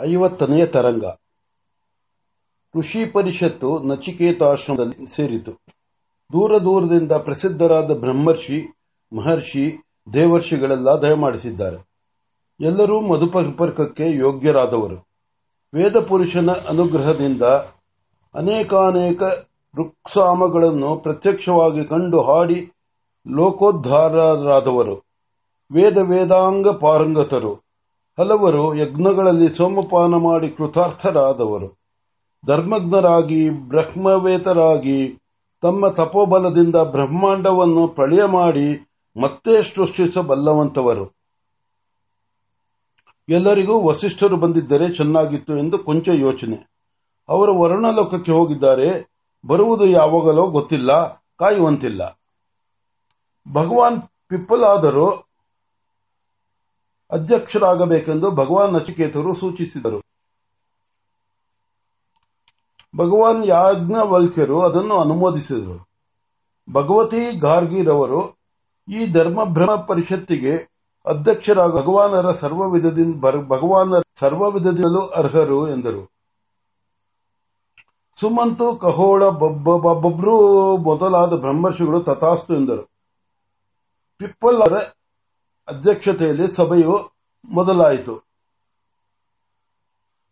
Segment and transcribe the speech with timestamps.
[0.00, 1.04] ಐವತ್ತನೆಯ ತರಂಗ.
[2.78, 5.52] ಋಷಿ ಪರಿಷತ್ತು ನಚಿಕೇತಾಶ್ರಮದಲ್ಲಿ ಸೇರಿತು.
[6.32, 8.74] ದೂರ ದೂರದಿಂದ ಪ್ರಸಿದ್ಧರಾದ ಬ್ರಹ್ಮರ್ಷಿ,
[9.16, 11.92] ಮಹರ್ಷಿ, ದೇವರ್ಷಿಗಳೆಲ್ಲ ದಯಮಾಡಿಸಿದ್ದಾರೆ
[12.60, 15.08] ಎಲ್ಲರೂ ಮಧುಪರ್ಕಕ್ಕೆ ಯೋಗ್ಯರಾದವರು.
[15.74, 17.42] ವೇದ ಪುರುಷನ ಅನುಗ್ರಹದಿಂದ
[18.34, 19.22] ಅನೇಕಾನೇಕ
[19.78, 22.72] ಋಕ್ಸಾಮಗಳನ್ನು ಪ್ರತ್ಯಕ್ಷವಾಗಿ ಕಂಡು ಹಾಡಿ
[23.36, 24.96] ಲೋಕೋದ್ಧಾರರಾದವರು.
[25.72, 27.71] ವೇದ ವೇದಾಂಗ ಪಾರಂಗತರು.
[28.18, 31.78] ಹಲವರು ಯಜ್ಞಗಳಲ್ಲಿ ಸೋಮಪಾನ ಮಾಡಿ ಕೃತಾರ್ಥರಾದವರು.
[32.46, 35.18] ಧರ್ಮಜ್ಞರಾಗಿ, ಬ್ರಹ್ಮವೇತರಾಗಿ,
[35.62, 41.16] ತಮ್ಮ ತಪೋಬಲದಿಂದ ಬ್ರಹ್ಮಾಂಡವನ್ನು ಪ್ರಳಯ ಮಾಡಿ ಮತ್ತೆ ಸೃಷ್ಟಿಸಬಲ್ಲವಂತವರು.
[43.28, 46.70] ಎಲ್ಲರಿಗೂ ವಸಿಷ್ಠರು ಬಂದಿದ್ದರೆ ಚೆನ್ನಾಗಿತ್ತು ಎಂದು ಕೊಂಚ ಯೋಚನೆ.
[47.28, 49.12] ಅವರು ವರ್ಣಲೋಕಕ್ಕೆ ಹೋಗಿದ್ದಾರೆ.
[49.46, 51.08] ಬರುವುದು ಯಾವಾಗಲೋ ಗೊತ್ತಿಲ್ಲ,
[51.38, 52.20] ಕಾಯುವಂತಿಲ್ಲ.
[53.52, 55.31] ಭಗವಾನ್ ಪಿಪ್ಪಲಾದರೂ
[57.12, 60.00] ಅಧ್ಯಕ್ಷರಾಗಬೇಕೆಂದು ಭಗವಾನ್ ನಚಿಕೇತರು ಸೂಚಿಸಿದರು.
[62.96, 65.88] ಭಗವಾನ್ ಯಾಜ್ಞವಲ್ಕ್ಯರು ಅದನ್ನು ಅನುಮೋದಿಸಿದರು.
[66.72, 68.38] ಭಗವತಿ ಗಾರ್ಗಿರವರು
[68.88, 70.56] ಈ ಧರ್ಮಭ್ರಮ ಪರಿಷತ್ತಿಗೆ
[71.06, 76.12] ಅಧ್ಯಕ್ಷರಾಗ ಭಗವಾನರ ಸರ್ವವಿಧದಿಂದ ಭಗವಾನರ ಸರ್ವವಿಧದಿಂದಲೂ ಅರ್ಹರು ಎಂದರು.
[78.20, 82.82] ಸುಮಂತು ಕಹೋಳ ಬಬ್ರು ಮೊದಲಾದ ಬ್ರಹ್ಮರ್ಷಿಗಳು ತಥಾಸ್ತು ಎಂದರು.
[84.18, 85.01] ಪಿಪ್ಪಲರ
[85.68, 87.10] ಅಧ್ಯಕ್ಷತೆಯಲ್ಲಿ ಸಭೆಯು
[87.44, 88.24] ಮೊದಲಾಯಿತು.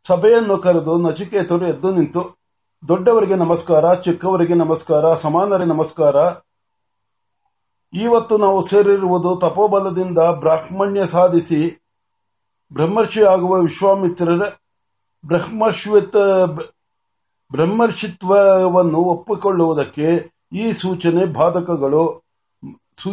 [0.06, 2.38] ಸಭೆಯನ್ನು ಕರೆದು ನಚಿಕೇತರು ಎದ್ದು ನಿಂತು,
[2.88, 6.16] ದೊಡ್ಡವರಿಗೆ ನಮಸ್ಕಾರ, ಚಿಕ್ಕವರಿಗೆ ನಮಸ್ಕಾರ ಸಮಾನರೆ ನಮಸ್ಕಾರ.
[7.92, 11.86] ಇವತ್ತು ನಾವು ಸೇರಿರುವುದು ತಪೋಬಲದಿಂದ ಬ್ರಾಹ್ಮಣ್ಯ ಸಾಧಿಸಿ,
[12.72, 14.42] ಬ್ರಹ್ಮರ್ಷಿ ಆಗುವ ವಿಶ್ವಾಮಿತ್ರರ
[17.52, 22.22] ಬ್ರಹ್ಮರ್ಷಿತ್ವವನ್ನು ಒಪ್ಪಿಕೊಳ್ಳುವುದಕ್ಕೆ ಈ ಸೂಚನೆ ಬಾಧಕಗಳು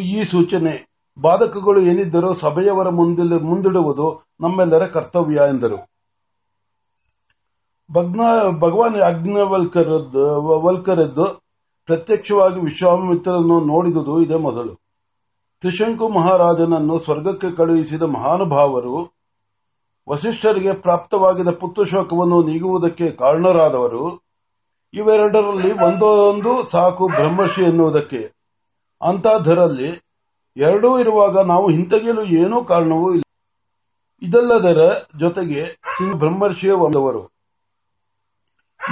[0.02, 0.87] ಈ ಸೂಚನೆ
[1.22, 5.78] ಬಾಧಕಗಳು ಏನಿದ್ದರೂ ಸಭೆಯವರ ಮುಂದಿಡುವುದು ನಮ್ಮೆಲ್ಲರ ಕರ್ತವ್ಯ ಎಂದರು.
[8.60, 9.36] ಭಗವಾನ್
[10.64, 11.26] ವಲ್ಕರದ್ದು
[11.86, 14.76] ಪ್ರತ್ಯಕ್ಷವಾಗಿ ವಿಶ್ವಾಮಿತ್ರನನ್ನು ನೋಡಿದುದು ಇದೇ ಮೊದಲು.
[15.62, 19.18] ತ್ರಿಶಂಕು ಮಹಾರಾಜನನ್ನು ಸ್ವರ್ಗಕ್ಕೆ ಕಳುಹಿಸಿದ ಮಹಾನುಭಾವರು
[20.10, 24.22] ವಸಿಷ್ಠರಿಗೆ ಪ್ರಾಪ್ತವಾಗಿದ್ದ ಪುತ್ರಶೋಕವನ್ನು ನೀಗುವುದಕ್ಕೆ ಕಾರಣರಾದವರು.
[24.94, 28.34] ಇವೆರಡರಲ್ಲಿ ಒಂದೊಂದು ಸಾಕು ಬ್ರಹ್ಮರ್ಷಿ ಎನ್ನುವುದಕ್ಕೆ.
[29.02, 30.07] ಅಂತಹದರಲ್ಲಿ
[30.58, 33.24] ಎರಡೂ ಇರುವಾಗ ನಾವು ಹಿಂತೆಗೆಯಲು ಏನೂ ಕಾರಣವೂ ಇಲ್ಲ.
[34.22, 37.24] ಇದಲ್ಲದರ ಜೊತೆಗೆ ಶ್ರೀ ಬ್ರಹ್ಮರ್ಷಿಯ ಒಂದವರು.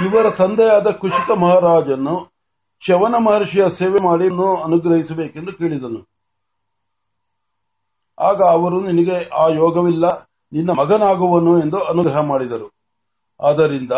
[0.04, 2.32] ಇವರ ತಂದೆಯಾದ ಕುಶಿತ ಮಹಾರಾಜನು
[2.80, 4.26] ಶವನ ಮಹರ್ಷಿಯ ಸೇವೆ ಮಾಡಿ
[4.62, 6.08] ಅನುಗ್ರಹಿಸಬೇಕೆಂದು ಕೇಳಿದನು.
[8.18, 12.70] ಆಗ ಅವರು, ನಿನಗೆ ಆ ಯೋಗವಿಲ್ಲ, ನಿನ್ನ ಮಗನಾಗುವನು ಎಂದು ಅನುಗ್ರಹ ಮಾಡಿದರು.
[13.40, 13.92] ಆದ್ದರಿಂದ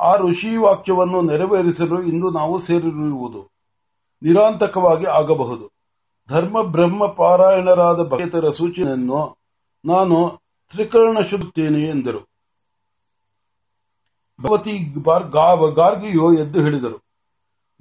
[0.00, 3.50] ಆ ಋಷಿ ವಾಕ್ಯವನ್ನು ನೆರವೇರಿಸಲು ಇಂದು ನಾವು ಸೇರಿರುವುದು
[4.22, 5.79] ನಿರಾಂತಕವಾಗಿ ಆಗಬಹುದು.
[6.30, 9.20] ಧರ್ಮ ಬ್ರಹ್ಮ ಪಾರಾಯಣರಾದ ಭಕ್ತರ ಸೂಚನೆಯನ್ನು
[9.84, 10.16] ನಾನು
[10.72, 12.20] ತ್ರಿಕರಣ ಶುದ್ಧೇನೆ ಎಂದರು.
[14.38, 14.74] ಭಗವತಿ
[15.74, 16.98] ಗಾರ್ಗಿಯು ಎದ್ದು ಹೇಳಿದರು.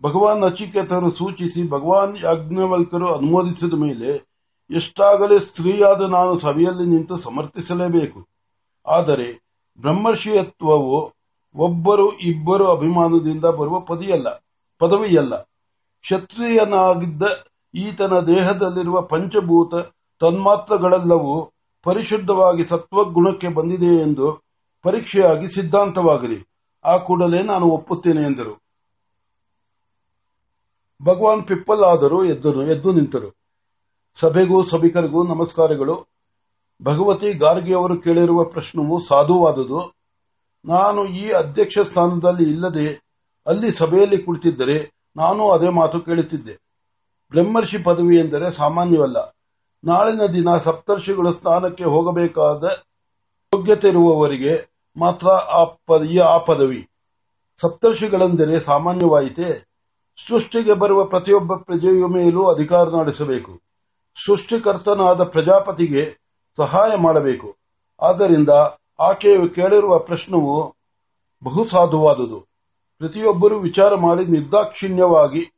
[0.01, 4.09] ಭಗವಾನ್ ನಚಿಕೇತರು ಸೂಚಿಸಿ ಭಗವಾನ್ ಯಾಜ್ಞವಲ್ಕರು ಅನುಮೋದಿಸಿದ ಮೇಲೆ
[4.69, 8.19] ಎಷ್ಟಾಗಲೇ ಸ್ತ್ರೀಯಾದ ನಾನು ಸಭೆಯಲ್ಲಿ ನಿಂತು ಸಮರ್ಥಿಸಲೇಬೇಕು.
[8.85, 9.27] ಆದರೆ
[9.79, 10.97] ಬ್ರಹ್ಮರ್ಷಿಯತ್ವವು
[11.55, 14.29] ಒಬ್ಬರು ಇಬ್ಬರು ಅಭಿಮಾನದಿಂದ ಬರುವ ಪದಿಯಲ್ಲ,
[14.81, 15.35] ಪದವಿಯಲ್ಲ.
[16.05, 17.23] ಕ್ಷತ್ರಿಯನಾಗಿದ್ದ
[17.73, 19.75] ಈತನ ದೇಹದಲ್ಲಿರುವ ಪಂಚಭೂತ
[20.19, 21.51] ತನ್ಮಾತ್ರಗಳೆಲ್ಲವೂ
[21.83, 24.43] ಪರಿಶುದ್ಧವಾಗಿ ಸತ್ವಗುಣಕ್ಕೆ ಬಂದಿದೆ ಎಂದು
[24.83, 26.47] ಪರೀಕ್ಷೆಯಾಗಿ ಸಿದ್ಧಾಂತವಾಗಲಿ.
[26.85, 28.63] ಆ ಕೂಡಲೇ ನಾನು ಒಪ್ಪುತ್ತೇನೆ ಎಂದರು.
[31.03, 33.35] ಭಗವಾನ್ ಪಿಪ್ಪಲ್ ಆದರೂ ಎದ್ದು ಎದ್ದು ನಿಂತರು.
[34.13, 36.07] ಸಭೆಗೂ ಸಭಿಕರಿಗೂ ನಮಸ್ಕಾರಗಳು.
[36.83, 39.93] ಭಗವತಿ ಗಾರ್ಗಿಯವರು ಕೇಳಿರುವ ಪ್ರಶ್ನವು ಸಾಧುವಾದುದು.
[40.65, 43.09] ನಾನು ಈ ಅಧ್ಯಕ್ಷ ಸ್ಥಾನದಲ್ಲಿ ಇಲ್ಲದೆ
[43.47, 46.68] ಅಲ್ಲಿ ಸಭೆಯಲ್ಲಿ ಕುಳಿತಿದ್ದರೆ ನಾನು ಅದೇ ಮಾತು ಕೇಳುತ್ತಿದ್ದೆ.
[47.31, 49.35] ಬ್ರಹ್ಮರ್ಷಿ ಪದವಿ ಎಂದರೆ ಸಾಮಾನ್ಯವಲ್ಲ.
[49.83, 52.63] ನಾಳಿನ ದಿನ ಸಪ್ತರ್ಷಿಗಳ ಸ್ಥಾನಕ್ಕೆ ಹೋಗಬೇಕಾದ
[53.53, 54.67] ಯೋಗ್ಯತೆ ಇರುವವರಿಗೆ
[54.97, 55.27] ಮಾತ್ರ
[56.19, 56.89] ಆ ಪದವಿ.
[57.61, 59.69] ಸಪ್ತರ್ಷಿಗಳೆಂದರೆ ಸಾಮಾನ್ಯವಾಯಿತೆ.
[60.27, 63.61] ಸೃಷ್ಟಿಗೆ ಬರುವ ಪ್ರತಿಯೊಬ್ಬ ಪ್ರಜೆಯ ಮೇಲೂ ಅಧಿಕಾರ ನಡೆಸಬೇಕು.
[64.25, 66.17] ಸೃಷ್ಟಿಕರ್ತನಾದ ಪ್ರಜಾಪತಿಗೆ
[66.57, 67.55] ಸಹಾಯ ಮಾಡಬೇಕು.
[68.01, 68.49] ಆದ್ದರಿಂದ
[68.99, 70.75] ಆಕೆಯು ಕೇಳಿರುವ ಪ್ರಶ್ನವು
[71.43, 72.39] ಬಹುಸಾಧುವಾದುದು.
[72.97, 75.51] ಪ್ರತಿಯೊಬ್ಬರೂ ವಿಚಾರ ಮಾಡಿ ನಿರ್ದಾಕ್ಷಿಣ್ಯವಾಗಿ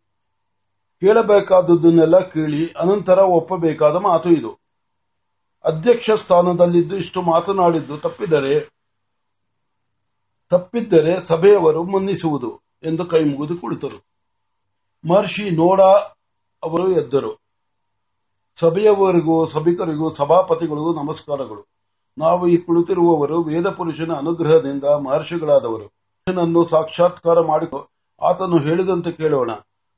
[1.01, 4.59] ಕೇಳಬೇಕಾದದ್ದನ್ನೆಲ್ಲ ಕೇಳಿ ಅನಂತರ ಒಪ್ಪಬೇಕಾದ ಮಾತು ಇದು.
[5.63, 8.69] ಅಧ್ಯಕ್ಷ ಸ್ಥಾನದಲ್ಲಿದ್ದು ಇಷ್ಟು ಮಾತನಾಡಿದ್ದು ತಪ್ಪಿದರೆ,
[10.49, 14.05] ತಪ್ಪಿದ್ದರೆ ಸಭೆಯವರು ಮನ್ನಿಸುವುದು ಎಂದು ಕೈ ಮುಗಿದು ಕುಳಿತರು.
[15.09, 15.81] ಮಹರ್ಷಿ ನೋಡ
[16.63, 17.41] ಅವರು ಎದ್ದರು.
[18.55, 21.67] ಸಭೆಯವರಿಗೂ, ಸಭಿಕರಿಗೂ, ಸಭಾಪತಿಗಳಿಗೂ ನಮಸ್ಕಾರಗಳು.
[22.17, 25.87] ನಾವು ಈ ಕುಳಿತಿರುವವರು ವೇದ ಪುರುಷನ ಅನುಗ್ರಹದಿಂದ ಮಹರ್ಷಿಗಳಾದವರು.
[25.87, 27.89] ಪುರುಷನನ್ನು ಸಾಕ್ಷಾತ್ಕಾರ ಮಾಡಿಕೊ
[28.21, 29.51] ಆತನು ಹೇಳಿದಂತೆ ಕೇಳೋಣ.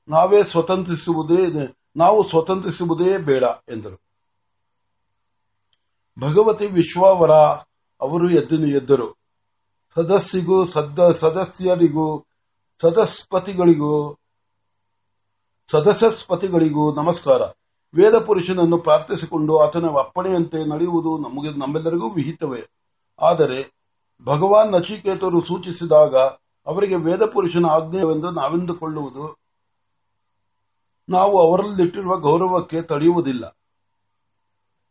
[0.08, 4.02] ನಾವೇ ಸ್ವತಂತ್ರಿಸುವುದೇ ನಾವು ಸ್ವತಂತ್ರಿಸುವುದೇ ಬೇಡ ಎಂದರು.
[6.20, 7.32] ಭಗವತಿ ವಿಶ್ವಾವರ
[8.02, 9.24] ಅವರು ಎದ್ದು ಎದ್ದರು
[9.96, 12.26] ಸದಸ್ಯರಿಗೂ ಸದ್ದ, ಸದಸ್ಯರಿಗೂ,
[12.82, 14.18] ಸದಸ್ಪತಿಗಳಿಗೂ,
[15.72, 17.42] ಸದಸ್ಯಸ್ಪತಿಗಳಿಗೂ ನಮಸ್ಕಾರ.
[17.96, 22.68] ವೇದ ಪುರುಷನನ್ನು ಪ್ರಾರ್ಥಿಸಿಕೊಂಡು ಆತನ ಅಪ್ಪಣೆಯಂತೆ ನಡೆಯುವುದು ನಮಗೆ, ನಮ್ಮೆಲ್ಲರಿಗೂ ವಿಹಿತವೇ.
[23.22, 23.74] ಆದರೆ
[24.24, 26.16] ಭಗವಾನ್ ನಚಿಕೇತರು ಸೂಚಿಸಿದಾಗ
[26.66, 29.43] ಅವರಿಗೆ ವೇದ ಪುರುಷನ ಆಜ್ಞೆಯವೆಂದು ನಾವೆಂದುಕೊಳ್ಳುವುದು
[31.10, 33.58] ನಾವು ಅವರಲ್ಲಿಟ್ಟಿರುವ ಗೌರವಕ್ಕೆ ತಡೆಯುವುದಿಲ್ಲ.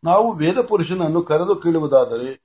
[0.05, 2.41] ನಾವು ವೇದ ಪುರುಷನನ್ನು ಕರೆದು ಕೇಳುವುದಾದರೆ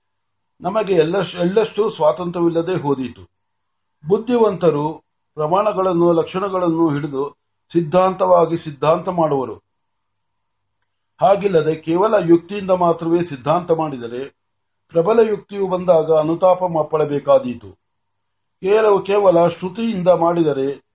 [0.62, 3.30] ನಮಗೆ ಎಲ್ಲಷ್ಟು ಸ್ವಾತಂತ್ರ್ಯವಿಲ್ಲದೆ ಹೋದೀತು.
[4.08, 5.04] ಬುದ್ಧಿವಂತರು
[5.34, 7.38] ಪ್ರಮಾಣಗಳನ್ನು, ಲಕ್ಷಣಗಳನ್ನು ಹಿಡಿದು
[7.74, 9.56] ಸಿದ್ಧಾಂತವಾಗಿ ಸಿದ್ಧಾಂತ ಮಾಡುವರು.
[11.22, 14.38] ಹಾಗಿಲ್ಲದೆ ಕೇವಲ ಯುಕ್ತಿಯಿಂದ ಮಾತ್ರವೇ ಸಿದ್ಧಾಂತ ಮಾಡಿದರೆ
[14.90, 16.64] ಪ್ರಬಲ ಯುಕ್ತಿಯು ಬಂದಾಗ ಅನುತಾಪ
[18.64, 20.87] ಕೇವಲ ಕೇವಲ ಶ್ರುತಿಯಿಂದ ಮಾಡಿದರೆ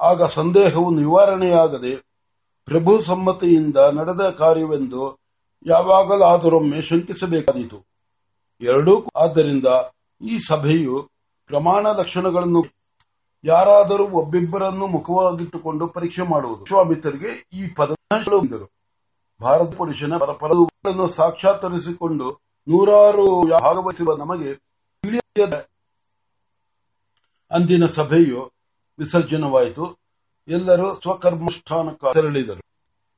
[0.00, 1.96] ಆಗ ಸಂದೇಹವು ನಿವಾರಣೆಯಾಗದೆ
[2.64, 5.18] ಪ್ರಭು ಸಮ್ಮತಿಯಿಂದ ನಡೆದ ಕಾರ್ಯವೆಂದು
[5.66, 7.86] ಯಾವಾಗಲಾದರೊಮ್ಮೆ ಶಂಕಿಸಬೇಕಾದೀತು.
[8.60, 9.66] ಎರಡೂ ಆದ್ದರಿಂದ
[10.20, 11.10] ಈ ಸಭೆಯು
[11.46, 12.64] ಪ್ರಮಾಣ ಲಕ್ಷಣಗಳನ್ನು
[13.44, 16.60] ಯಾರಾದರೂ ಒಬ್ಬಿಬ್ಬರನ್ನು ಮುಖವಾಗಿಟ್ಟುಕೊಂಡು ಪರೀಕ್ಷೆ ಮಾಡುವುದು.
[16.60, 17.90] ವಿಶ್ವಾಮಿತ್ರರಿಗೆ ಈ ಪದ
[19.42, 22.32] ಭಾರತ ಪುರುಷನ ಪರಪರನ್ನು ಸಾಕ್ಷಾತ್ಕರಿಸಿಕೊಂಡು
[22.68, 24.50] ನೂರಾರು ಭಾಗವಹಿಸುವ ನಮಗೆ
[27.50, 28.57] ಅಂದಿನ ಸಭೆಯು
[28.98, 29.98] ವಿಸರ್ಜನವಾಯಿತು.
[30.48, 32.67] ಎಲ್ಲರೂ ಸ್ವಕರ್ಮಾನುಷ್ಠಾನಕ್ಕೆ ತೆರಳಿದರು.